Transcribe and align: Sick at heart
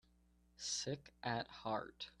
Sick 0.57 1.13
at 1.21 1.45
heart 1.47 2.07